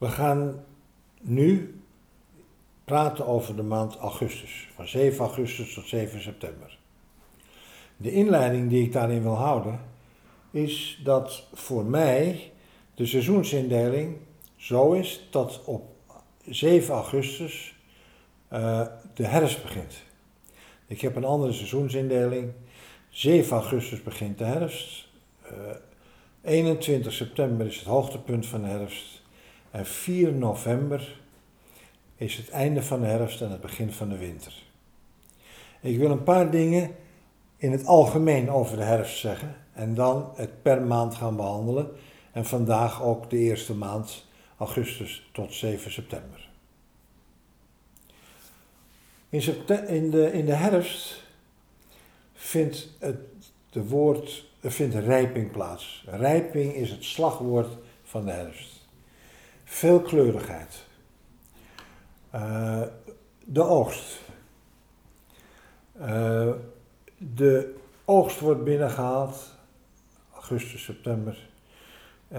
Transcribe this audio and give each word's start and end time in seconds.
We 0.00 0.08
gaan 0.08 0.64
nu 1.20 1.80
praten 2.84 3.26
over 3.26 3.56
de 3.56 3.62
maand 3.62 3.96
augustus, 3.96 4.68
van 4.74 4.88
7 4.88 5.18
augustus 5.18 5.74
tot 5.74 5.86
7 5.86 6.22
september. 6.22 6.78
De 7.96 8.12
inleiding 8.12 8.70
die 8.70 8.82
ik 8.82 8.92
daarin 8.92 9.22
wil 9.22 9.34
houden 9.34 9.80
is 10.50 11.00
dat 11.04 11.46
voor 11.52 11.84
mij 11.84 12.52
de 12.94 13.06
seizoensindeling 13.06 14.16
zo 14.56 14.92
is 14.92 15.28
dat 15.30 15.60
op 15.64 15.88
7 16.46 16.94
augustus 16.94 17.74
uh, 18.52 18.86
de 19.14 19.26
herfst 19.26 19.62
begint. 19.62 20.02
Ik 20.86 21.00
heb 21.00 21.16
een 21.16 21.24
andere 21.24 21.52
seizoensindeling. 21.52 22.52
7 23.08 23.56
augustus 23.56 24.02
begint 24.02 24.38
de 24.38 24.44
herfst. 24.44 25.08
Uh, 25.44 25.50
21 26.42 27.12
september 27.12 27.66
is 27.66 27.76
het 27.76 27.86
hoogtepunt 27.86 28.46
van 28.46 28.60
de 28.60 28.68
herfst. 28.68 29.20
En 29.70 29.86
4 29.86 30.32
november 30.32 31.20
is 32.16 32.36
het 32.36 32.50
einde 32.50 32.82
van 32.82 33.00
de 33.00 33.06
herfst 33.06 33.40
en 33.40 33.50
het 33.50 33.60
begin 33.60 33.92
van 33.92 34.08
de 34.08 34.18
winter. 34.18 34.62
Ik 35.80 35.98
wil 35.98 36.10
een 36.10 36.22
paar 36.22 36.50
dingen 36.50 36.94
in 37.56 37.72
het 37.72 37.86
algemeen 37.86 38.50
over 38.50 38.76
de 38.76 38.82
herfst 38.82 39.18
zeggen 39.18 39.56
en 39.72 39.94
dan 39.94 40.30
het 40.34 40.62
per 40.62 40.82
maand 40.82 41.14
gaan 41.14 41.36
behandelen. 41.36 41.90
En 42.32 42.46
vandaag 42.46 43.02
ook 43.02 43.30
de 43.30 43.36
eerste 43.36 43.74
maand, 43.74 44.26
augustus 44.56 45.28
tot 45.32 45.54
7 45.54 45.92
september. 45.92 46.48
In, 49.28 50.10
de, 50.10 50.32
in 50.32 50.46
de 50.46 50.54
herfst 50.54 51.22
vindt 52.32 52.88
het 52.98 53.18
de 53.70 53.84
woord, 53.84 54.44
vindt 54.62 54.94
rijping 54.94 55.50
plaats. 55.50 56.04
Rijping 56.06 56.74
is 56.74 56.90
het 56.90 57.04
slagwoord 57.04 57.76
van 58.02 58.24
de 58.24 58.30
herfst. 58.30 58.79
Veelkleurigheid. 59.70 60.84
Uh, 62.34 62.82
de 63.44 63.62
oogst. 63.62 64.20
Uh, 66.00 66.50
de 67.16 67.74
oogst 68.04 68.40
wordt 68.40 68.64
binnengehaald, 68.64 69.54
augustus, 70.32 70.84
september. 70.84 71.48
Uh, 72.32 72.38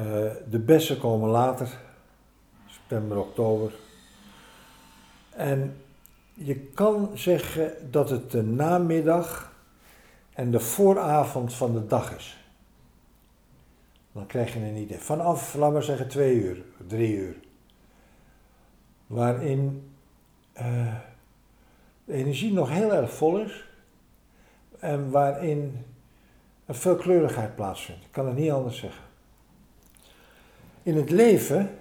de 0.50 0.59
bessen 0.59 1.00
komen 1.00 1.30
later, 1.30 1.69
september, 2.67 3.17
oktober. 3.17 3.72
En 5.30 5.78
je 6.34 6.56
kan 6.56 7.11
zeggen 7.13 7.91
dat 7.91 8.09
het 8.09 8.31
de 8.31 8.44
namiddag 8.44 9.53
en 10.34 10.52
de 10.52 10.59
vooravond 10.59 11.53
van 11.53 11.73
de 11.73 11.88
dag 11.88 12.16
is. 12.16 12.41
Dan 14.22 14.30
krijg 14.30 14.53
je 14.53 14.59
een 14.59 14.75
idee. 14.75 14.97
Vanaf, 14.97 15.53
laten 15.53 15.75
we 15.75 15.81
zeggen, 15.81 16.08
twee 16.08 16.36
uur, 16.36 16.64
drie 16.88 17.16
uur. 17.16 17.36
Waarin 19.08 19.91
uh, 20.58 20.95
de 22.05 22.13
energie 22.13 22.53
nog 22.53 22.69
heel 22.69 22.94
erg 22.94 23.13
vol 23.13 23.39
is. 23.39 23.66
En 24.80 25.09
waarin 25.09 25.86
een 26.66 26.75
veelkleurigheid 26.75 27.55
plaatsvindt. 27.55 28.05
Ik 28.05 28.11
kan 28.11 28.28
het 28.28 28.36
niet 28.36 28.52
anders 28.52 28.78
zeggen. 28.78 29.03
In 30.83 30.95
het 30.95 31.09
leven, 31.09 31.78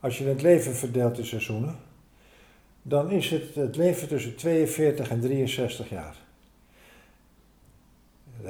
als 0.00 0.18
je 0.18 0.24
het 0.24 0.42
leven 0.42 0.74
verdeelt 0.74 1.18
in 1.18 1.26
seizoenen, 1.26 1.76
dan 2.82 3.10
is 3.10 3.30
het 3.30 3.54
het 3.54 3.76
leven 3.76 4.08
tussen 4.08 4.36
42 4.36 5.10
en 5.10 5.20
63 5.20 5.88
jaar. 5.88 6.16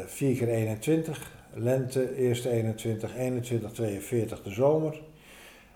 4 0.07 0.37
keer 0.37 0.49
21, 0.49 1.42
lente, 1.55 2.17
eerste 2.17 2.51
21, 2.51 3.17
21, 3.17 3.73
42 3.73 4.43
de 4.43 4.51
zomer. 4.51 5.01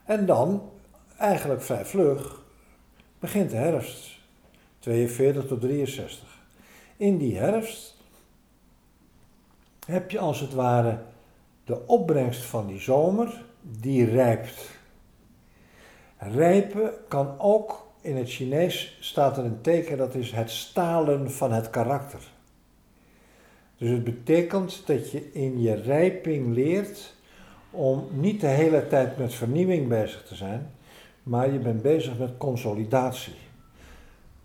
En 0.05 0.27
dan, 0.27 0.71
eigenlijk 1.19 1.63
vrij 1.63 1.85
vlug, 1.85 2.43
begint 3.19 3.51
de 3.51 3.57
herfst. 3.57 4.19
42 4.79 5.47
tot 5.47 5.61
63. 5.61 6.29
In 6.97 7.19
die 7.19 7.39
herfst 7.39 7.95
heb 9.87 10.11
je 10.11 10.19
als 10.19 10.41
het 10.41 10.53
ware 10.53 10.99
de 11.65 11.87
opbrengst 11.87 12.45
van 12.45 12.67
die 12.67 12.81
zomer, 12.81 13.45
die 13.61 14.05
rijpt. 14.05 14.71
Rijpen 16.19 16.91
kan 17.09 17.41
ook 17.41 17.87
in 18.01 18.17
het 18.17 18.31
Chinees 18.31 18.97
staat 19.01 19.37
er 19.37 19.45
een 19.45 19.61
teken 19.61 19.97
dat 19.97 20.15
is 20.15 20.33
het 20.33 20.51
stalen 20.51 21.31
van 21.31 21.53
het 21.53 21.71
karakter. 21.71 22.35
Dus 23.79 23.91
het 23.91 24.05
betekent 24.05 24.83
dat 24.87 25.11
je 25.11 25.33
in 25.33 25.61
je 25.61 25.75
rijping 25.75 26.55
leert 26.55 27.15
om 27.71 28.09
niet 28.13 28.41
de 28.41 28.47
hele 28.47 28.87
tijd 28.87 29.19
met 29.19 29.35
vernieuwing 29.35 29.89
bezig 29.89 30.23
te 30.23 30.35
zijn, 30.35 30.71
maar 31.23 31.53
je 31.53 31.59
bent 31.59 31.83
bezig 31.83 32.19
met 32.19 32.37
consolidatie. 32.39 33.35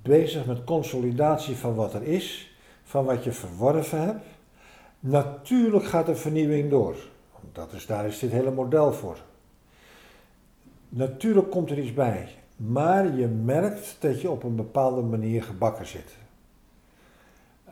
Bezig 0.01 0.45
met 0.45 0.63
consolidatie 0.63 1.55
van 1.55 1.75
wat 1.75 1.93
er 1.93 2.03
is, 2.03 2.55
van 2.83 3.05
wat 3.05 3.23
je 3.23 3.31
verworven 3.31 4.01
hebt. 4.01 4.25
Natuurlijk 4.99 5.85
gaat 5.85 6.05
de 6.05 6.15
vernieuwing 6.15 6.69
door. 6.69 6.95
Dat 7.51 7.73
is, 7.73 7.85
daar 7.85 8.05
is 8.05 8.19
dit 8.19 8.31
hele 8.31 8.51
model 8.51 8.93
voor. 8.93 9.17
Natuurlijk 10.89 11.49
komt 11.49 11.69
er 11.69 11.79
iets 11.79 11.93
bij 11.93 12.27
maar 12.69 13.15
je 13.15 13.27
merkt 13.27 13.95
dat 13.99 14.21
je 14.21 14.29
op 14.29 14.43
een 14.43 14.55
bepaalde 14.55 15.01
manier 15.01 15.43
gebakken 15.43 15.87
zit. 15.87 16.17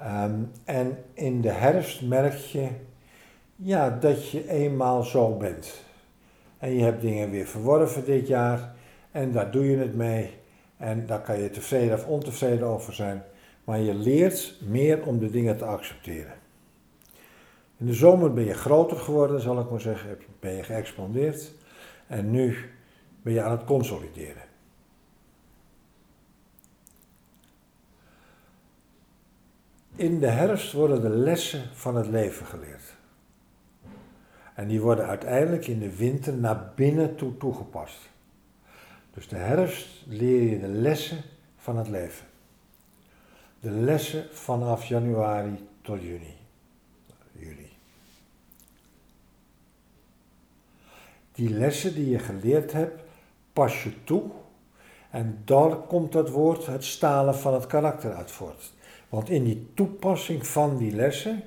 Um, 0.02 0.52
en 0.66 0.98
in 1.14 1.42
de 1.42 1.52
herfst 1.52 2.02
merk 2.02 2.34
je 2.34 2.68
ja, 3.56 3.90
dat 3.90 4.30
je 4.30 4.50
eenmaal 4.50 5.04
zo 5.04 5.38
bent. 5.38 5.84
En 6.58 6.74
je 6.74 6.84
hebt 6.84 7.02
dingen 7.02 7.30
weer 7.30 7.48
verworven 7.48 8.06
dit 8.06 8.28
jaar 8.28 8.74
en 9.12 9.32
daar 9.32 9.52
doe 9.52 9.70
je 9.70 9.78
het 9.78 9.96
mee. 9.96 10.30
En 10.78 11.06
daar 11.06 11.22
kan 11.22 11.42
je 11.42 11.50
tevreden 11.50 11.94
of 11.94 12.06
ontevreden 12.06 12.68
over 12.68 12.94
zijn. 12.94 13.24
Maar 13.64 13.80
je 13.80 13.94
leert 13.94 14.56
meer 14.62 15.06
om 15.06 15.20
de 15.20 15.30
dingen 15.30 15.58
te 15.58 15.66
accepteren. 15.66 16.34
In 17.78 17.86
de 17.86 17.94
zomer 17.94 18.34
ben 18.34 18.46
je 18.46 18.54
groter 18.54 18.98
geworden, 18.98 19.42
zal 19.42 19.60
ik 19.60 19.70
maar 19.70 19.82
zeggen. 19.82 20.18
Ben 20.40 20.56
je 20.56 20.64
geëxpandeerd. 20.64 21.52
En 22.08 22.32
nu 22.32 22.58
ben 23.22 23.34
je 23.34 23.42
aan 23.42 23.52
het 23.52 23.64
consolideren. 23.64 24.49
In 30.00 30.20
de 30.20 30.28
herfst 30.28 30.72
worden 30.72 31.02
de 31.02 31.10
lessen 31.10 31.64
van 31.74 31.96
het 31.96 32.08
leven 32.08 32.46
geleerd. 32.46 32.96
En 34.56 34.68
die 34.68 34.82
worden 34.82 35.06
uiteindelijk 35.06 35.68
in 35.68 35.80
de 35.80 35.96
winter 35.96 36.34
naar 36.34 36.72
binnen 36.76 37.16
toe 37.16 37.38
toegepast. 37.38 37.98
Dus 39.14 39.28
de 39.28 39.36
herfst 39.36 39.88
leer 40.08 40.42
je 40.42 40.60
de 40.60 40.68
lessen 40.68 41.22
van 41.58 41.78
het 41.78 41.88
leven. 41.88 42.26
De 43.60 43.70
lessen 43.72 44.26
vanaf 44.32 44.86
januari 44.86 45.68
tot 45.82 46.02
juni. 46.02 46.36
Juli. 47.32 47.70
Die 51.32 51.50
lessen 51.50 51.94
die 51.94 52.10
je 52.10 52.20
geleerd 52.20 52.72
hebt, 52.72 53.02
pas 53.54 53.84
je 53.84 54.04
toe. 54.04 54.24
En 55.10 55.42
daar 55.46 55.76
komt 55.76 56.12
dat 56.12 56.30
woord, 56.30 56.66
het 56.66 56.84
stalen 56.84 57.36
van 57.36 57.54
het 57.54 57.68
karakter 57.68 58.14
uit 58.14 58.32
voort. 58.32 58.78
Want 59.10 59.30
in 59.30 59.44
die 59.44 59.68
toepassing 59.74 60.48
van 60.48 60.78
die 60.78 60.92
lessen 60.92 61.44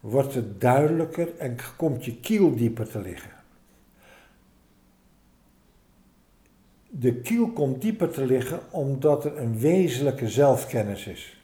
wordt 0.00 0.34
het 0.34 0.60
duidelijker 0.60 1.28
en 1.38 1.56
komt 1.76 2.04
je 2.04 2.16
kiel 2.16 2.54
dieper 2.54 2.88
te 2.88 3.00
liggen. 3.00 3.30
De 6.88 7.14
kiel 7.14 7.48
komt 7.48 7.82
dieper 7.82 8.10
te 8.10 8.26
liggen 8.26 8.60
omdat 8.70 9.24
er 9.24 9.38
een 9.38 9.58
wezenlijke 9.58 10.28
zelfkennis 10.28 11.06
is. 11.06 11.42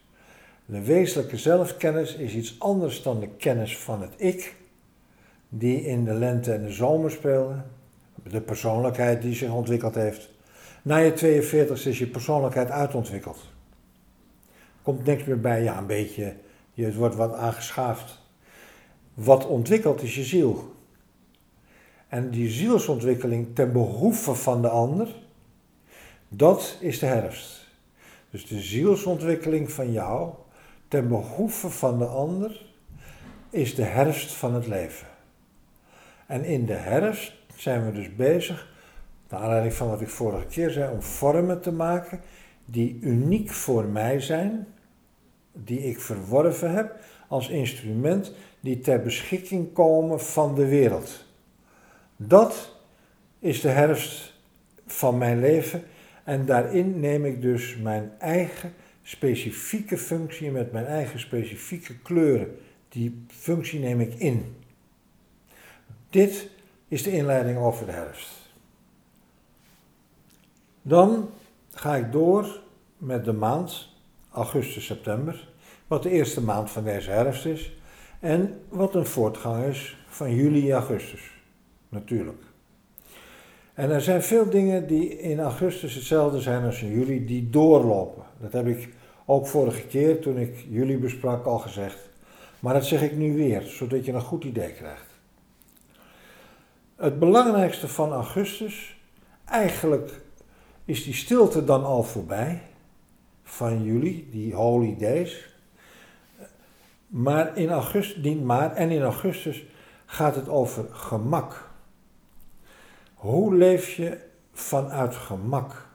De 0.64 0.82
wezenlijke 0.82 1.36
zelfkennis 1.36 2.14
is 2.14 2.34
iets 2.34 2.56
anders 2.58 3.02
dan 3.02 3.20
de 3.20 3.28
kennis 3.28 3.78
van 3.78 4.00
het 4.00 4.12
ik, 4.16 4.56
die 5.48 5.86
in 5.86 6.04
de 6.04 6.14
lente 6.14 6.52
en 6.52 6.62
de 6.62 6.72
zomer 6.72 7.10
speelde. 7.10 7.54
De 8.22 8.40
persoonlijkheid 8.40 9.22
die 9.22 9.34
zich 9.34 9.50
ontwikkeld 9.50 9.94
heeft. 9.94 10.28
Na 10.82 10.96
je 10.96 11.12
42 11.12 11.86
is 11.86 11.98
je 11.98 12.06
persoonlijkheid 12.06 12.70
uitontwikkeld 12.70 13.54
komt 14.86 15.04
niks 15.04 15.24
meer 15.24 15.40
bij. 15.40 15.62
Ja, 15.62 15.78
een 15.78 15.86
beetje, 15.86 16.36
je 16.72 16.94
wordt 16.94 17.14
wat 17.14 17.34
aangeschaafd. 17.34 18.18
Wat 19.14 19.46
ontwikkelt 19.46 20.02
is 20.02 20.14
je 20.14 20.24
ziel. 20.24 20.74
En 22.08 22.30
die 22.30 22.50
zielsontwikkeling 22.50 23.54
ten 23.54 23.72
behoeve 23.72 24.34
van 24.34 24.62
de 24.62 24.68
ander, 24.68 25.14
dat 26.28 26.76
is 26.80 26.98
de 26.98 27.06
herfst. 27.06 27.66
Dus 28.30 28.46
de 28.46 28.60
zielsontwikkeling 28.60 29.72
van 29.72 29.92
jou 29.92 30.34
ten 30.88 31.08
behoeve 31.08 31.70
van 31.70 31.98
de 31.98 32.06
ander 32.06 32.66
is 33.50 33.74
de 33.74 33.84
herfst 33.84 34.32
van 34.32 34.54
het 34.54 34.66
leven. 34.66 35.06
En 36.26 36.44
in 36.44 36.66
de 36.66 36.72
herfst 36.72 37.32
zijn 37.56 37.84
we 37.84 37.92
dus 37.92 38.14
bezig, 38.14 38.74
naar 39.28 39.40
aanleiding 39.40 39.74
van 39.74 39.88
wat 39.88 40.00
ik 40.00 40.08
vorige 40.08 40.46
keer 40.46 40.70
zei, 40.70 40.92
om 40.92 41.02
vormen 41.02 41.60
te 41.60 41.72
maken 41.72 42.20
die 42.64 42.98
uniek 43.00 43.50
voor 43.50 43.84
mij 43.84 44.20
zijn 44.20 44.66
die 45.64 45.78
ik 45.78 46.00
verworven 46.00 46.74
heb 46.74 46.96
als 47.28 47.48
instrument 47.48 48.32
die 48.60 48.80
ter 48.80 49.02
beschikking 49.02 49.72
komen 49.72 50.20
van 50.20 50.54
de 50.54 50.66
wereld. 50.66 51.24
Dat 52.16 52.76
is 53.38 53.60
de 53.60 53.68
herfst 53.68 54.32
van 54.86 55.18
mijn 55.18 55.40
leven. 55.40 55.82
En 56.24 56.46
daarin 56.46 57.00
neem 57.00 57.24
ik 57.24 57.42
dus 57.42 57.76
mijn 57.76 58.12
eigen 58.18 58.72
specifieke 59.02 59.98
functie 59.98 60.50
met 60.50 60.72
mijn 60.72 60.86
eigen 60.86 61.20
specifieke 61.20 61.98
kleuren. 61.98 62.58
Die 62.88 63.24
functie 63.28 63.80
neem 63.80 64.00
ik 64.00 64.14
in. 64.14 64.56
Dit 66.10 66.48
is 66.88 67.02
de 67.02 67.12
inleiding 67.12 67.58
over 67.58 67.86
de 67.86 67.92
herfst. 67.92 68.28
Dan 70.82 71.30
ga 71.70 71.96
ik 71.96 72.12
door 72.12 72.60
met 72.98 73.24
de 73.24 73.32
maand 73.32 73.88
augustus-september, 74.36 75.48
wat 75.86 76.02
de 76.02 76.10
eerste 76.10 76.42
maand 76.42 76.70
van 76.70 76.84
deze 76.84 77.10
herfst 77.10 77.44
is 77.44 77.72
en 78.20 78.60
wat 78.68 78.94
een 78.94 79.06
voortgang 79.06 79.64
is 79.64 79.96
van 80.06 80.34
juli-augustus, 80.34 81.30
natuurlijk. 81.88 82.42
En 83.74 83.90
er 83.90 84.00
zijn 84.00 84.22
veel 84.22 84.50
dingen 84.50 84.86
die 84.86 85.18
in 85.18 85.40
augustus 85.40 85.94
hetzelfde 85.94 86.40
zijn 86.40 86.64
als 86.64 86.82
in 86.82 86.92
juli, 86.92 87.24
die 87.24 87.50
doorlopen. 87.50 88.22
Dat 88.40 88.52
heb 88.52 88.66
ik 88.66 88.88
ook 89.24 89.46
vorige 89.46 89.86
keer 89.86 90.20
toen 90.20 90.38
ik 90.38 90.66
juli 90.68 90.98
besprak 90.98 91.46
al 91.46 91.58
gezegd. 91.58 92.08
Maar 92.60 92.74
dat 92.74 92.84
zeg 92.84 93.02
ik 93.02 93.16
nu 93.16 93.34
weer, 93.34 93.62
zodat 93.62 94.04
je 94.04 94.12
een 94.12 94.20
goed 94.20 94.44
idee 94.44 94.72
krijgt. 94.72 95.06
Het 96.96 97.18
belangrijkste 97.18 97.88
van 97.88 98.12
augustus, 98.12 99.00
eigenlijk 99.44 100.20
is 100.84 101.04
die 101.04 101.14
stilte 101.14 101.64
dan 101.64 101.84
al 101.84 102.02
voorbij 102.02 102.62
van 103.46 103.84
juli, 103.84 104.28
die 104.30 104.54
holy 104.54 104.96
days. 104.98 105.54
Maar 107.06 107.56
in 107.56 107.70
augustus, 107.70 108.22
niet 108.22 108.44
maar, 108.44 108.74
en 108.74 108.90
in 108.90 109.02
augustus 109.02 109.64
gaat 110.06 110.34
het 110.34 110.48
over 110.48 110.86
gemak. 110.90 111.70
Hoe 113.14 113.54
leef 113.54 113.90
je 113.90 114.18
vanuit 114.52 115.14
gemak? 115.14 115.88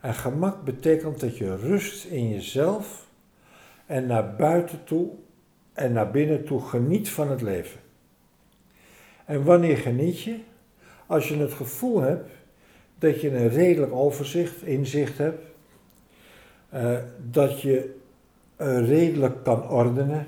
En 0.00 0.14
gemak 0.14 0.64
betekent 0.64 1.20
dat 1.20 1.36
je 1.36 1.56
rust 1.56 2.04
in 2.04 2.28
jezelf 2.28 3.06
en 3.86 4.06
naar 4.06 4.34
buiten 4.34 4.84
toe 4.84 5.10
en 5.72 5.92
naar 5.92 6.10
binnen 6.10 6.44
toe 6.44 6.60
geniet 6.60 7.08
van 7.08 7.30
het 7.30 7.42
leven. 7.42 7.80
En 9.24 9.44
wanneer 9.44 9.76
geniet 9.76 10.22
je? 10.22 10.38
Als 11.06 11.28
je 11.28 11.36
het 11.36 11.52
gevoel 11.52 12.00
hebt 12.00 12.30
dat 12.98 13.20
je 13.20 13.36
een 13.36 13.48
redelijk 13.48 13.92
overzicht, 13.92 14.62
inzicht 14.62 15.18
hebt, 15.18 15.55
uh, 16.76 16.98
dat 17.30 17.60
je 17.60 17.94
uh, 18.60 18.88
redelijk 18.88 19.44
kan 19.44 19.68
ordenen, 19.68 20.26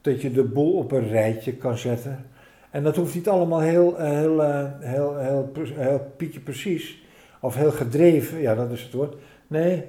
dat 0.00 0.20
je 0.20 0.32
de 0.32 0.44
boel 0.44 0.72
op 0.72 0.92
een 0.92 1.08
rijtje 1.08 1.52
kan 1.52 1.78
zetten. 1.78 2.26
En 2.70 2.82
dat 2.82 2.96
hoeft 2.96 3.14
niet 3.14 3.28
allemaal 3.28 3.60
heel, 3.60 4.00
uh, 4.00 4.08
heel, 4.08 4.40
heel, 4.40 5.16
heel, 5.16 5.52
heel 5.74 6.12
pietje 6.16 6.40
precies 6.40 7.02
of 7.40 7.54
heel 7.54 7.72
gedreven, 7.72 8.40
ja 8.40 8.54
dat 8.54 8.70
is 8.70 8.82
het 8.82 8.92
woord. 8.92 9.16
Nee, 9.46 9.84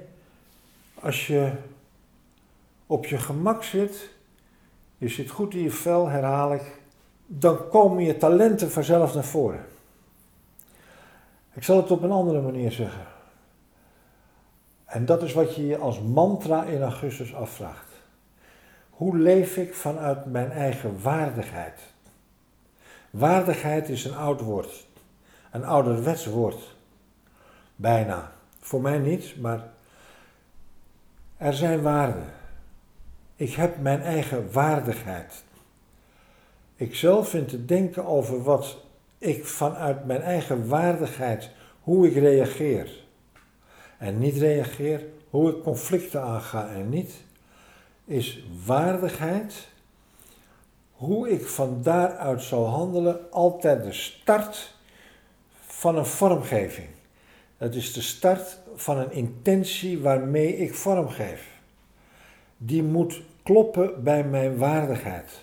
als 1.00 1.26
je 1.26 1.50
op 2.86 3.06
je 3.06 3.18
gemak 3.18 3.62
zit, 3.62 4.10
je 4.98 5.08
zit 5.08 5.30
goed 5.30 5.54
in 5.54 5.62
je 5.62 5.70
vel, 5.70 6.08
herhaal 6.08 6.54
ik, 6.54 6.80
dan 7.26 7.68
komen 7.68 8.04
je 8.04 8.16
talenten 8.16 8.70
vanzelf 8.70 9.14
naar 9.14 9.24
voren. 9.24 9.64
Ik 11.54 11.62
zal 11.62 11.76
het 11.76 11.90
op 11.90 12.02
een 12.02 12.10
andere 12.10 12.40
manier 12.40 12.72
zeggen. 12.72 13.17
En 14.88 15.04
dat 15.04 15.22
is 15.22 15.32
wat 15.32 15.54
je 15.54 15.66
je 15.66 15.78
als 15.78 16.00
mantra 16.00 16.64
in 16.64 16.82
augustus 16.82 17.34
afvraagt. 17.34 17.92
Hoe 18.90 19.18
leef 19.18 19.56
ik 19.56 19.74
vanuit 19.74 20.24
mijn 20.24 20.50
eigen 20.50 21.02
waardigheid? 21.02 21.80
Waardigheid 23.10 23.88
is 23.88 24.04
een 24.04 24.16
oud 24.16 24.40
woord, 24.40 24.86
een 25.50 25.64
ouderwets 25.64 26.26
woord. 26.26 26.74
Bijna. 27.76 28.32
Voor 28.60 28.80
mij 28.80 28.98
niet, 28.98 29.36
maar 29.36 29.68
er 31.36 31.54
zijn 31.54 31.82
waarden. 31.82 32.32
Ik 33.36 33.52
heb 33.52 33.80
mijn 33.80 34.02
eigen 34.02 34.52
waardigheid. 34.52 35.44
Ik 36.76 36.94
zelf 36.94 37.28
vind 37.28 37.48
te 37.48 37.64
denken 37.64 38.04
over 38.04 38.42
wat 38.42 38.76
ik 39.18 39.46
vanuit 39.46 40.04
mijn 40.04 40.22
eigen 40.22 40.68
waardigheid, 40.68 41.50
hoe 41.80 42.06
ik 42.06 42.14
reageer 42.14 43.06
en 43.98 44.18
niet 44.18 44.36
reageer, 44.36 45.04
hoe 45.30 45.50
ik 45.50 45.62
conflicten 45.62 46.22
aanga 46.22 46.68
en 46.68 46.88
niet, 46.88 47.14
is 48.04 48.44
waardigheid, 48.64 49.68
hoe 50.92 51.30
ik 51.30 51.46
van 51.46 51.82
daaruit 51.82 52.42
zal 52.42 52.66
handelen, 52.66 53.30
altijd 53.32 53.84
de 53.84 53.92
start 53.92 54.74
van 55.66 55.96
een 55.96 56.06
vormgeving. 56.06 56.88
Dat 57.58 57.74
is 57.74 57.92
de 57.92 58.02
start 58.02 58.58
van 58.74 58.98
een 58.98 59.12
intentie 59.12 60.00
waarmee 60.00 60.56
ik 60.56 60.74
vormgeef. 60.74 61.46
Die 62.56 62.82
moet 62.82 63.22
kloppen 63.42 64.02
bij 64.02 64.24
mijn 64.24 64.56
waardigheid. 64.56 65.40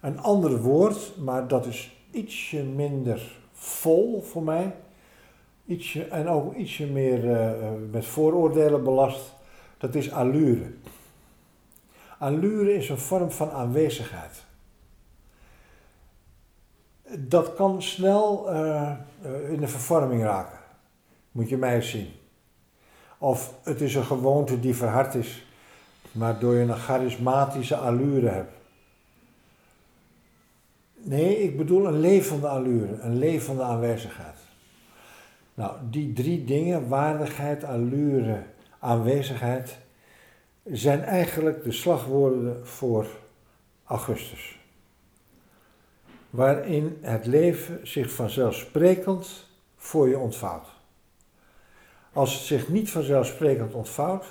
Een 0.00 0.18
ander 0.18 0.62
woord, 0.62 1.16
maar 1.18 1.48
dat 1.48 1.66
is 1.66 1.96
ietsje 2.10 2.62
minder 2.62 3.38
vol 3.52 4.22
voor 4.22 4.42
mij. 4.42 4.74
En 6.10 6.28
ook 6.28 6.54
ietsje 6.54 6.86
meer 6.86 7.24
uh, 7.24 7.50
met 7.90 8.06
vooroordelen 8.06 8.84
belast. 8.84 9.34
Dat 9.78 9.94
is 9.94 10.12
allure. 10.12 10.70
Allure 12.18 12.74
is 12.74 12.88
een 12.88 12.98
vorm 12.98 13.30
van 13.30 13.50
aanwezigheid. 13.50 14.44
Dat 17.18 17.54
kan 17.54 17.82
snel 17.82 18.54
uh, 18.54 18.92
in 19.48 19.60
de 19.60 19.68
vervorming 19.68 20.22
raken. 20.22 20.58
Moet 21.32 21.48
je 21.48 21.56
mij 21.56 21.74
eens 21.74 21.90
zien. 21.90 22.08
Of 23.18 23.54
het 23.62 23.80
is 23.80 23.94
een 23.94 24.04
gewoonte 24.04 24.60
die 24.60 24.74
verhard 24.74 25.14
is, 25.14 25.46
waardoor 26.12 26.54
je 26.54 26.60
een 26.60 26.76
charismatische 26.76 27.76
allure 27.76 28.28
hebt. 28.28 28.52
Nee, 30.94 31.42
ik 31.42 31.56
bedoel 31.56 31.86
een 31.86 32.00
levende 32.00 32.48
allure, 32.48 33.00
een 33.00 33.18
levende 33.18 33.62
aanwezigheid. 33.62 34.41
Nou, 35.54 35.76
die 35.90 36.12
drie 36.12 36.44
dingen, 36.44 36.88
waardigheid, 36.88 37.64
allure, 37.64 38.42
aanwezigheid, 38.78 39.78
zijn 40.64 41.02
eigenlijk 41.02 41.64
de 41.64 41.72
slagwoorden 41.72 42.66
voor 42.66 43.06
augustus. 43.84 44.58
Waarin 46.30 46.98
het 47.00 47.26
leven 47.26 47.86
zich 47.88 48.12
vanzelfsprekend 48.12 49.46
voor 49.76 50.08
je 50.08 50.18
ontvouwt. 50.18 50.68
Als 52.12 52.34
het 52.34 52.42
zich 52.42 52.68
niet 52.68 52.90
vanzelfsprekend 52.90 53.74
ontvouwt, 53.74 54.26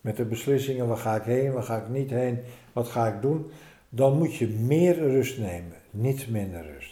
met 0.00 0.16
de 0.16 0.24
beslissingen 0.24 0.88
waar 0.88 0.96
ga 0.96 1.16
ik 1.16 1.22
heen, 1.22 1.52
waar 1.52 1.62
ga 1.62 1.76
ik 1.76 1.88
niet 1.88 2.10
heen, 2.10 2.40
wat 2.72 2.88
ga 2.88 3.06
ik 3.06 3.22
doen, 3.22 3.50
dan 3.88 4.18
moet 4.18 4.36
je 4.36 4.48
meer 4.48 4.94
rust 4.94 5.38
nemen, 5.38 5.76
niet 5.90 6.28
minder 6.28 6.66
rust. 6.72 6.91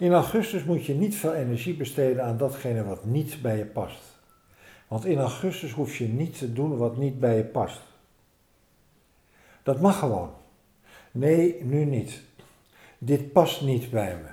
In 0.00 0.12
augustus 0.12 0.64
moet 0.64 0.84
je 0.84 0.94
niet 0.94 1.16
veel 1.16 1.34
energie 1.34 1.74
besteden 1.74 2.24
aan 2.24 2.36
datgene 2.36 2.84
wat 2.84 3.04
niet 3.04 3.42
bij 3.42 3.56
je 3.56 3.64
past. 3.64 3.98
Want 4.88 5.04
in 5.04 5.18
augustus 5.18 5.72
hoef 5.72 5.96
je 5.96 6.08
niet 6.08 6.38
te 6.38 6.52
doen 6.52 6.76
wat 6.76 6.96
niet 6.96 7.20
bij 7.20 7.36
je 7.36 7.44
past. 7.44 7.80
Dat 9.62 9.80
mag 9.80 9.98
gewoon. 9.98 10.30
Nee, 11.10 11.64
nu 11.64 11.84
niet. 11.84 12.22
Dit 12.98 13.32
past 13.32 13.62
niet 13.62 13.90
bij 13.90 14.16
me. 14.16 14.28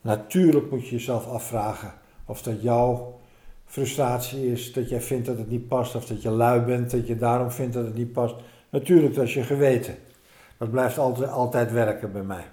Natuurlijk 0.00 0.70
moet 0.70 0.88
je 0.88 0.90
jezelf 0.90 1.26
afvragen 1.26 1.92
of 2.24 2.42
dat 2.42 2.62
jouw 2.62 3.20
frustratie 3.66 4.52
is, 4.52 4.72
dat 4.72 4.88
jij 4.88 5.00
vindt 5.00 5.26
dat 5.26 5.38
het 5.38 5.50
niet 5.50 5.68
past, 5.68 5.94
of 5.94 6.06
dat 6.06 6.22
je 6.22 6.30
lui 6.30 6.60
bent, 6.60 6.90
dat 6.90 7.06
je 7.06 7.16
daarom 7.16 7.50
vindt 7.50 7.74
dat 7.74 7.84
het 7.84 7.94
niet 7.94 8.12
past. 8.12 8.34
Natuurlijk, 8.68 9.14
dat 9.14 9.24
is 9.24 9.34
je 9.34 9.42
geweten. 9.42 9.94
Dat 10.58 10.70
blijft 10.70 10.98
altijd, 10.98 11.30
altijd 11.30 11.72
werken 11.72 12.12
bij 12.12 12.22
mij. 12.22 12.44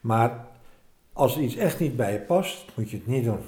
Maar 0.00 0.54
als 1.16 1.38
iets 1.38 1.56
echt 1.56 1.80
niet 1.80 1.96
bij 1.96 2.12
je 2.12 2.18
past, 2.18 2.64
moet 2.74 2.90
je 2.90 2.96
het 2.96 3.06
niet 3.06 3.24
doen. 3.24 3.40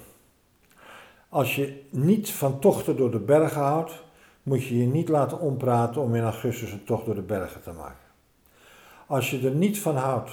Als 1.29 1.57
je 1.57 1.83
niet 1.91 2.31
van 2.31 2.59
tochten 2.59 2.97
door 2.97 3.11
de 3.11 3.19
bergen 3.19 3.61
houdt, 3.61 4.03
moet 4.43 4.65
je 4.65 4.79
je 4.79 4.87
niet 4.87 5.09
laten 5.09 5.41
ompraten 5.41 6.03
om 6.03 6.15
in 6.15 6.23
augustus 6.23 6.73
een 6.73 6.85
tocht 6.85 7.07
door 7.07 7.15
de 7.15 7.23
bergen 7.23 7.63
te 7.63 7.73
maken. 7.73 8.07
Als 9.07 9.31
je 9.31 9.47
er 9.49 9.55
niet 9.55 9.79
van 9.79 9.97
houdt 9.97 10.31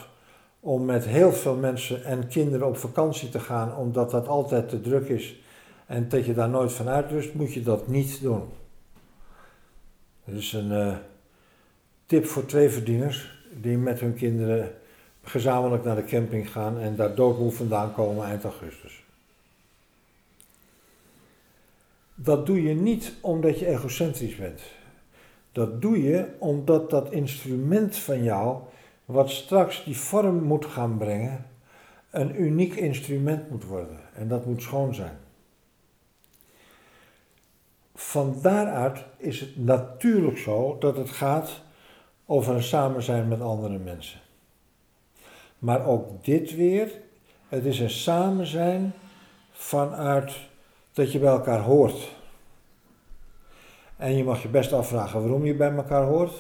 om 0.60 0.86
met 0.86 1.06
heel 1.06 1.32
veel 1.32 1.56
mensen 1.56 2.04
en 2.04 2.28
kinderen 2.28 2.68
op 2.68 2.78
vakantie 2.78 3.30
te 3.30 3.40
gaan, 3.40 3.76
omdat 3.76 4.12
dat 4.12 4.28
altijd 4.28 4.70
te 4.70 4.82
druk 4.82 5.08
is 5.08 5.42
en 5.86 6.10
dat 6.10 6.26
je 6.26 6.34
daar 6.34 6.50
nooit 6.50 6.72
van 6.72 6.88
uitrust, 6.88 7.34
moet 7.34 7.54
je 7.54 7.64
dat 7.64 7.88
niet 7.88 8.22
doen. 8.22 8.44
Dat 10.26 10.36
is 10.36 10.54
een 10.54 10.72
uh, 10.72 10.96
tip 12.06 12.26
voor 12.26 12.46
twee 12.46 12.70
verdieners 12.70 13.44
die 13.62 13.78
met 13.78 14.00
hun 14.00 14.14
kinderen 14.14 14.76
gezamenlijk 15.26 15.84
naar 15.84 15.96
de 15.96 16.06
camping 16.06 16.52
gaan 16.52 16.80
en 16.80 16.96
daar 16.96 17.16
doodmoe 17.16 17.52
vandaan 17.52 17.94
komen 17.94 18.26
eind 18.26 18.44
augustus. 18.44 19.04
Dat 22.16 22.46
doe 22.46 22.64
je 22.64 22.74
niet 22.74 23.14
omdat 23.22 23.60
je 23.60 23.68
egocentrisch 23.68 24.36
bent. 24.36 24.62
Dat 25.52 25.82
doe 25.82 26.04
je 26.04 26.28
omdat 26.40 26.90
dat 26.90 27.12
instrument 27.12 27.98
van 27.98 28.24
jou 28.24 28.58
wat 29.06 29.30
straks 29.30 29.84
die 29.84 29.98
vorm 29.98 30.44
moet 30.44 30.66
gaan 30.66 30.98
brengen, 30.98 31.46
een 32.10 32.42
uniek 32.42 32.76
instrument 32.76 33.50
moet 33.50 33.64
worden. 33.64 34.00
En 34.14 34.28
dat 34.28 34.46
moet 34.46 34.62
schoon 34.62 34.96
zijn. 34.96 35.18
Van 37.96 38.38
daaruit 38.42 39.04
is 39.18 39.40
het 39.40 39.58
natuurlijk 39.58 40.38
zo 40.38 40.78
dat 40.80 40.98
het 40.98 41.10
gaat 41.10 41.62
over 42.26 42.56
een 42.56 42.64
samen 42.64 43.04
zijn 43.04 43.28
met 43.28 43.42
andere 43.42 43.78
mensen. 43.78 44.20
Maar 45.66 45.86
ook 45.86 46.24
dit 46.24 46.56
weer, 46.56 46.92
het 47.50 47.66
is 47.66 47.80
een 47.80 47.90
samen 47.90 48.46
zijn 48.46 48.94
vanuit 49.52 50.34
dat 50.94 51.12
je 51.12 51.20
bij 51.20 51.30
elkaar 51.30 51.60
hoort. 51.60 52.12
En 53.98 54.18
je 54.18 54.24
mag 54.24 54.42
je 54.42 54.48
best 54.48 54.74
afvragen 54.74 55.22
waarom 55.22 55.46
je 55.46 55.56
bij 55.56 55.72
elkaar 55.72 56.04
hoort. 56.04 56.34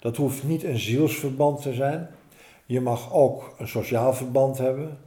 Dat 0.00 0.16
hoeft 0.16 0.42
niet 0.42 0.64
een 0.64 0.78
zielsverband 0.78 1.62
te 1.62 1.72
zijn. 1.72 2.08
Je 2.66 2.80
mag 2.80 3.12
ook 3.12 3.54
een 3.58 3.68
sociaal 3.68 4.14
verband 4.14 4.58
hebben, 4.58 4.98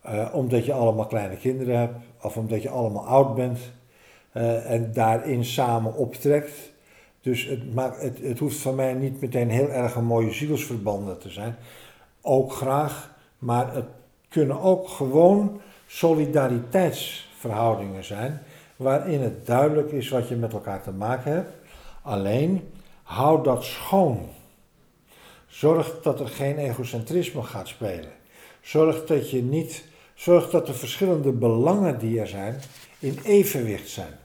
eh, 0.00 0.28
omdat 0.32 0.64
je 0.64 0.72
allemaal 0.72 1.06
kleine 1.06 1.36
kinderen 1.36 1.78
hebt, 1.78 1.96
of 2.22 2.36
omdat 2.36 2.62
je 2.62 2.68
allemaal 2.68 3.06
oud 3.06 3.34
bent 3.34 3.58
uh, 4.32 4.70
en 4.70 4.92
daarin 4.92 5.44
samen 5.44 5.94
optrekt. 5.94 6.72
Dus 7.20 7.44
het, 7.44 7.74
maakt, 7.74 8.02
het, 8.02 8.18
het 8.22 8.38
hoeft 8.38 8.56
van 8.56 8.74
mij 8.74 8.94
niet 8.94 9.20
meteen 9.20 9.50
heel 9.50 9.68
erg 9.68 9.94
een 9.94 10.04
mooie 10.04 10.32
zielsverbanden 10.32 11.18
te 11.18 11.30
zijn. 11.30 11.56
Ook 12.26 12.52
graag, 12.52 13.10
maar 13.38 13.74
het 13.74 13.86
kunnen 14.28 14.60
ook 14.60 14.88
gewoon 14.88 15.60
solidariteitsverhoudingen 15.86 18.04
zijn, 18.04 18.42
waarin 18.76 19.20
het 19.20 19.46
duidelijk 19.46 19.92
is 19.92 20.08
wat 20.08 20.28
je 20.28 20.36
met 20.36 20.52
elkaar 20.52 20.82
te 20.82 20.90
maken 20.90 21.32
hebt. 21.32 21.52
Alleen, 22.02 22.72
hou 23.02 23.42
dat 23.42 23.64
schoon. 23.64 24.28
Zorg 25.46 26.00
dat 26.02 26.20
er 26.20 26.28
geen 26.28 26.58
egocentrisme 26.58 27.42
gaat 27.42 27.68
spelen. 27.68 28.12
Zorg 28.60 29.04
dat 29.04 29.30
je 29.30 29.42
niet, 29.42 29.84
zorg 30.14 30.50
dat 30.50 30.66
de 30.66 30.74
verschillende 30.74 31.32
belangen 31.32 31.98
die 31.98 32.20
er 32.20 32.28
zijn 32.28 32.60
in 32.98 33.18
evenwicht 33.24 33.88
zijn. 33.88 34.18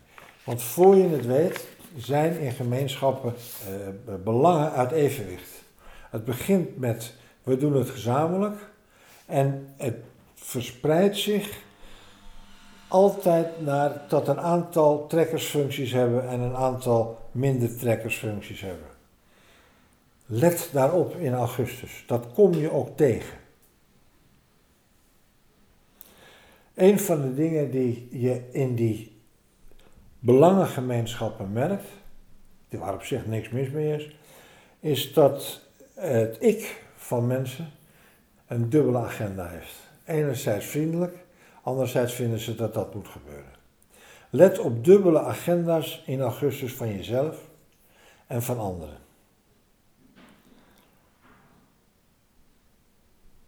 Want 0.44 0.62
voor 0.62 0.96
je 0.96 1.08
het 1.08 1.26
weet, 1.26 1.68
zijn 1.98 2.40
in 2.40 2.52
gemeenschappen 2.52 3.34
eh, 3.36 3.74
belangen 4.24 4.72
uit 4.72 4.92
evenwicht. 4.92 5.64
Het 6.10 6.26
begint 6.26 6.78
met 6.78 7.14
we 7.50 7.58
doen 7.58 7.74
het 7.74 7.90
gezamenlijk 7.90 8.70
en 9.26 9.74
het 9.78 9.96
verspreidt 10.36 11.18
zich 11.18 11.62
altijd 12.88 13.62
naar 13.62 14.02
dat 14.08 14.28
een 14.28 14.40
aantal 14.40 15.08
trekkersfuncties 15.08 15.92
hebben 15.92 16.28
en 16.30 16.40
een 16.40 16.56
aantal 16.56 17.30
minder 17.32 17.78
trekkersfuncties 17.78 18.62
hebben. 18.62 18.88
Let 20.26 20.70
daarop 20.72 21.16
in 21.16 21.34
augustus. 21.34 22.04
Dat 22.08 22.26
kom 22.34 22.54
je 22.54 22.72
ook 22.72 22.98
tegen. 22.98 23.38
Een 26.74 27.00
van 27.00 27.22
de 27.22 27.36
dingen 27.36 27.72
die 27.72 28.08
je 28.12 28.50
in 28.52 28.76
die 28.76 29.22
belangengemeenschappen 30.20 31.52
merkt, 31.52 31.86
waar 32.70 32.94
op 32.94 33.04
zich 33.04 33.26
niks 33.26 33.50
mis 33.50 33.70
mee 33.70 33.96
is, 33.96 34.16
is 34.80 35.14
dat 35.14 35.62
het 35.96 36.38
ik 36.40 36.88
van 37.10 37.28
mensen 37.28 37.72
een 38.48 38.70
dubbele 38.70 38.98
agenda 38.98 39.48
heeft. 39.48 39.76
Enerzijds 40.06 40.66
vriendelijk, 40.66 41.18
anderzijds 41.64 42.14
vinden 42.14 42.40
ze 42.40 42.56
dat 42.56 42.74
dat 42.74 42.94
moet 42.94 43.08
gebeuren. 43.08 43.52
Let 44.30 44.60
op 44.60 44.86
dubbele 44.86 45.20
agenda's 45.20 46.04
in 46.06 46.22
augustus 46.22 46.74
van 46.74 46.96
jezelf 46.96 47.38
en 48.28 48.44
van 48.44 48.60
anderen. 48.60 48.98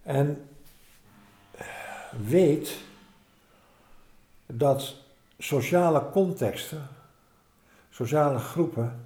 En 0.04 0.48
weet 2.28 2.78
dat 4.46 4.96
sociale 5.38 6.10
contexten, 6.12 6.88
sociale 7.90 8.40
groepen, 8.40 9.06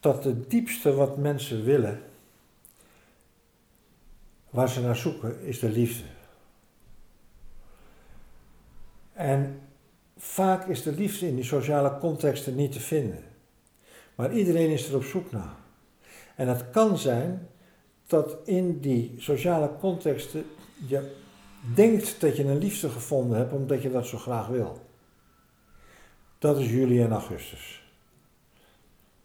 dat 0.00 0.24
het 0.24 0.50
diepste 0.50 0.94
wat 0.94 1.16
mensen 1.16 1.64
willen, 1.64 2.02
waar 4.52 4.68
ze 4.68 4.80
naar 4.80 4.96
zoeken, 4.96 5.40
is 5.40 5.58
de 5.58 5.68
liefde. 5.68 6.04
En 9.12 9.60
vaak 10.16 10.66
is 10.66 10.82
de 10.82 10.92
liefde 10.92 11.26
in 11.26 11.34
die 11.34 11.44
sociale 11.44 11.98
contexten 11.98 12.54
niet 12.54 12.72
te 12.72 12.80
vinden. 12.80 13.24
Maar 14.14 14.32
iedereen 14.32 14.70
is 14.70 14.88
er 14.88 14.96
op 14.96 15.04
zoek 15.04 15.30
naar. 15.30 15.54
En 16.36 16.48
het 16.48 16.70
kan 16.70 16.98
zijn 16.98 17.48
dat 18.06 18.36
in 18.44 18.80
die 18.80 19.14
sociale 19.18 19.70
contexten 19.80 20.44
je 20.86 21.14
denkt 21.74 22.20
dat 22.20 22.36
je 22.36 22.44
een 22.44 22.58
liefde 22.58 22.88
gevonden 22.88 23.38
hebt 23.38 23.52
omdat 23.52 23.82
je 23.82 23.90
dat 23.90 24.06
zo 24.06 24.18
graag 24.18 24.46
wil. 24.46 24.86
Dat 26.38 26.58
is 26.58 26.70
juli 26.70 27.02
en 27.02 27.12
augustus. 27.12 27.82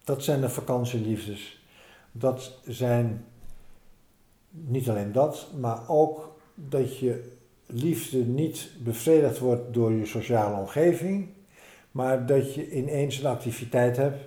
Dat 0.04 0.24
zijn 0.24 0.42
de 0.42 0.50
vakantieliefdes. 0.50 1.66
Dat 2.12 2.60
zijn 2.66 3.26
niet 4.68 4.90
alleen 4.90 5.12
dat, 5.12 5.48
maar 5.60 5.90
ook 5.90 6.36
dat 6.56 6.98
je 6.98 7.36
liefde 7.66 8.18
niet 8.18 8.70
bevredigd 8.84 9.40
wordt 9.40 9.74
door 9.74 9.92
je 9.92 10.06
sociale 10.06 10.60
omgeving, 10.60 11.28
maar 11.92 12.26
dat 12.26 12.54
je 12.54 12.72
ineens 12.72 13.20
een 13.20 13.26
activiteit 13.26 13.98
hebt, 13.98 14.18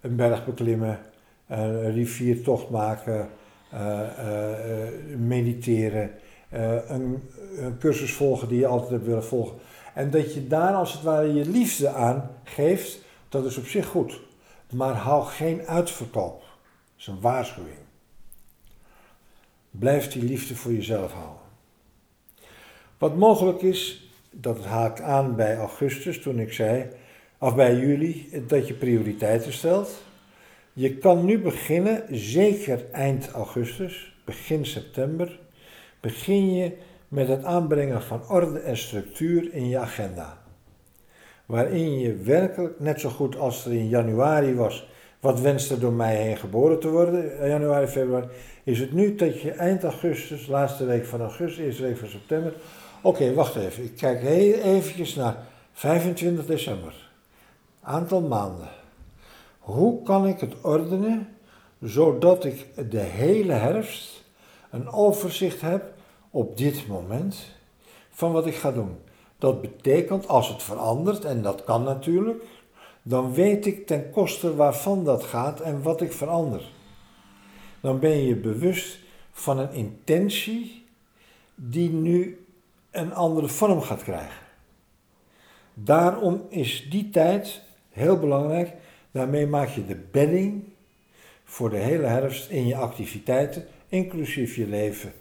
een 0.00 0.16
berg 0.16 0.44
beklimmen, 0.44 0.98
een 1.46 1.92
riviertocht 1.92 2.70
maken, 2.70 3.28
uh, 3.74 4.00
uh, 4.18 5.16
mediteren, 5.18 6.10
een, 6.50 7.22
een 7.56 7.78
cursus 7.78 8.12
volgen 8.12 8.48
die 8.48 8.58
je 8.58 8.66
altijd 8.66 8.90
hebt 8.90 9.06
willen 9.06 9.24
volgen. 9.24 9.56
En 9.94 10.10
dat 10.10 10.34
je 10.34 10.46
daar 10.46 10.74
als 10.74 10.92
het 10.92 11.02
ware 11.02 11.34
je 11.34 11.48
liefde 11.48 11.88
aan 11.88 12.30
geeft, 12.44 12.98
dat 13.28 13.44
is 13.44 13.56
op 13.56 13.66
zich 13.66 13.86
goed. 13.86 14.20
Maar 14.72 14.94
hou 14.94 15.24
geen 15.24 15.66
uitverkoop. 15.66 16.40
Dat 16.40 16.98
is 16.98 17.06
een 17.06 17.20
waarschuwing. 17.20 17.85
Blijf 19.78 20.08
die 20.08 20.22
liefde 20.22 20.54
voor 20.54 20.72
jezelf 20.72 21.12
houden. 21.12 21.42
Wat 22.98 23.16
mogelijk 23.16 23.62
is, 23.62 24.10
dat 24.30 24.64
haakt 24.64 25.00
aan 25.00 25.36
bij 25.36 25.56
augustus 25.56 26.20
toen 26.20 26.38
ik 26.38 26.52
zei, 26.52 26.86
of 27.38 27.54
bij 27.54 27.76
juli, 27.76 28.42
dat 28.46 28.68
je 28.68 28.74
prioriteiten 28.74 29.52
stelt. 29.52 30.02
Je 30.72 30.96
kan 30.96 31.24
nu 31.24 31.38
beginnen, 31.38 32.04
zeker 32.10 32.90
eind 32.92 33.30
augustus, 33.30 34.16
begin 34.24 34.66
september, 34.66 35.38
begin 36.00 36.54
je 36.54 36.76
met 37.08 37.28
het 37.28 37.44
aanbrengen 37.44 38.02
van 38.02 38.28
orde 38.28 38.58
en 38.58 38.76
structuur 38.76 39.52
in 39.52 39.68
je 39.68 39.78
agenda. 39.78 40.42
Waarin 41.46 41.98
je 41.98 42.14
werkelijk, 42.14 42.80
net 42.80 43.00
zo 43.00 43.08
goed 43.08 43.36
als 43.36 43.66
er 43.66 43.72
in 43.72 43.88
januari 43.88 44.54
was, 44.54 44.88
wat 45.26 45.40
wenste 45.40 45.78
door 45.78 45.92
mij 45.92 46.16
heen 46.16 46.36
geboren 46.36 46.80
te 46.80 46.88
worden, 46.88 47.48
januari, 47.48 47.86
februari, 47.86 48.26
is 48.64 48.78
het 48.78 48.92
nu 48.92 49.14
dat 49.14 49.40
je 49.40 49.50
eind 49.50 49.82
augustus, 49.82 50.46
laatste 50.46 50.84
week 50.84 51.06
van 51.06 51.20
augustus, 51.20 51.64
eerste 51.64 51.82
week 51.82 51.96
van 51.96 52.08
september, 52.08 52.54
oké, 53.00 53.34
wacht 53.34 53.56
even, 53.56 53.84
ik 53.84 53.96
kijk 53.96 54.20
heel 54.20 54.54
eventjes 54.54 55.14
naar 55.14 55.36
25 55.72 56.46
december, 56.46 57.10
aantal 57.82 58.20
maanden. 58.20 58.68
Hoe 59.58 60.02
kan 60.02 60.26
ik 60.26 60.40
het 60.40 60.54
ordenen 60.62 61.28
zodat 61.80 62.44
ik 62.44 62.66
de 62.90 62.98
hele 62.98 63.52
herfst 63.52 64.24
een 64.70 64.88
overzicht 64.88 65.60
heb 65.60 65.84
op 66.30 66.56
dit 66.56 66.86
moment 66.86 67.36
van 68.10 68.32
wat 68.32 68.46
ik 68.46 68.54
ga 68.54 68.72
doen. 68.72 68.98
Dat 69.38 69.60
betekent 69.60 70.28
als 70.28 70.48
het 70.48 70.62
verandert, 70.62 71.24
en 71.24 71.42
dat 71.42 71.64
kan 71.64 71.82
natuurlijk, 71.82 72.42
dan 73.08 73.34
weet 73.34 73.66
ik 73.66 73.86
ten 73.86 74.10
koste 74.10 74.54
waarvan 74.54 75.04
dat 75.04 75.24
gaat 75.24 75.60
en 75.60 75.82
wat 75.82 76.00
ik 76.00 76.12
verander. 76.12 76.68
Dan 77.80 77.98
ben 77.98 78.24
je 78.24 78.36
bewust 78.36 78.98
van 79.32 79.58
een 79.58 79.72
intentie 79.72 80.84
die 81.54 81.90
nu 81.90 82.46
een 82.90 83.14
andere 83.14 83.48
vorm 83.48 83.80
gaat 83.80 84.02
krijgen. 84.02 84.46
Daarom 85.74 86.42
is 86.48 86.86
die 86.90 87.10
tijd 87.10 87.62
heel 87.90 88.18
belangrijk. 88.18 88.72
Daarmee 89.10 89.46
maak 89.46 89.68
je 89.68 89.86
de 89.86 90.06
bedding 90.10 90.64
voor 91.44 91.70
de 91.70 91.76
hele 91.76 92.06
herfst 92.06 92.50
in 92.50 92.66
je 92.66 92.76
activiteiten, 92.76 93.66
inclusief 93.88 94.56
je 94.56 94.66
leven 94.66 95.12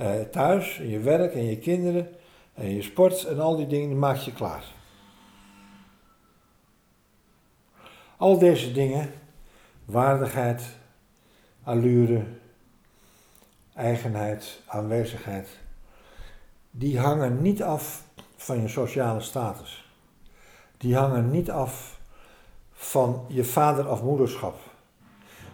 uh, 0.00 0.20
thuis, 0.20 0.76
je 0.76 0.98
werk 0.98 1.34
en 1.34 1.44
je 1.44 1.58
kinderen 1.58 2.08
en 2.54 2.74
je 2.74 2.82
sport 2.82 3.24
en 3.24 3.40
al 3.40 3.56
die 3.56 3.66
dingen, 3.66 3.98
maak 3.98 4.16
je 4.16 4.32
klaar. 4.32 4.75
Al 8.16 8.38
deze 8.38 8.72
dingen, 8.72 9.12
waardigheid, 9.84 10.62
allure, 11.62 12.24
eigenheid, 13.74 14.60
aanwezigheid, 14.66 15.48
die 16.70 16.98
hangen 16.98 17.42
niet 17.42 17.62
af 17.62 18.04
van 18.36 18.60
je 18.60 18.68
sociale 18.68 19.20
status. 19.20 19.90
Die 20.76 20.96
hangen 20.96 21.30
niet 21.30 21.50
af 21.50 21.98
van 22.72 23.24
je 23.28 23.44
vader 23.44 23.90
of 23.90 24.02
moederschap. 24.02 24.58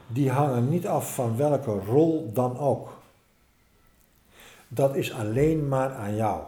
Die 0.07 0.31
hangen 0.31 0.69
niet 0.69 0.87
af 0.87 1.15
van 1.15 1.37
welke 1.37 1.71
rol 1.71 2.33
dan 2.33 2.59
ook. 2.59 3.01
dat 4.69 4.97
is 4.97 5.13
alleen 5.13 5.69
maar 5.69 5.95
aan 5.95 6.17
jou. 6.17 6.43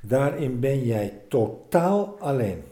Daarin 0.00 0.60
ben 0.60 0.84
jij 0.84 1.20
totaal 1.28 2.16
alleen. 2.18 2.64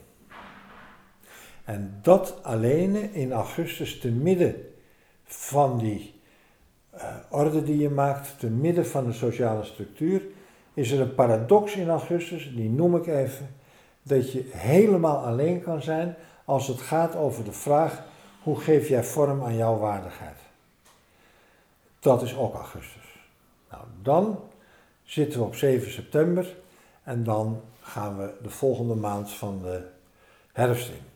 En 1.66 1.98
dat 2.02 2.38
alleen 2.42 3.12
in 3.12 3.32
augustus, 3.32 3.98
te 3.98 4.08
midden 4.08 4.54
van 5.24 5.78
die 5.78 6.20
uh, 6.94 7.14
orde 7.30 7.62
die 7.62 7.78
je 7.78 7.90
maakt, 7.90 8.38
te 8.38 8.46
midden 8.46 8.86
van 8.86 9.06
de 9.06 9.12
sociale 9.12 9.64
structuur, 9.64 10.22
is 10.74 10.90
er 10.90 11.00
een 11.00 11.14
paradox 11.14 11.74
in 11.74 11.88
augustus, 11.88 12.52
die 12.54 12.70
noem 12.70 12.96
ik 12.96 13.06
even, 13.06 13.54
dat 14.02 14.32
je 14.32 14.50
helemaal 14.52 15.24
alleen 15.24 15.62
kan 15.62 15.82
zijn 15.82 16.14
als 16.44 16.66
het 16.66 16.80
gaat 16.80 17.16
over 17.16 17.44
de 17.44 17.52
vraag 17.52 18.02
hoe 18.42 18.60
geef 18.60 18.88
jij 18.88 19.04
vorm 19.04 19.42
aan 19.42 19.56
jouw 19.56 19.78
waardigheid. 19.78 20.38
Dat 21.98 22.22
is 22.22 22.36
ook 22.36 22.54
augustus. 22.54 23.18
Nou, 23.70 23.84
dan 24.02 24.40
zitten 25.04 25.38
we 25.38 25.46
op 25.46 25.54
7 25.54 25.92
september 25.92 26.56
en 27.02 27.24
dan 27.24 27.60
gaan 27.80 28.18
we 28.18 28.32
de 28.42 28.50
volgende 28.50 28.94
maand 28.94 29.30
van 29.30 29.62
de 29.62 29.86
herfst 30.52 30.88
in. 30.88 31.15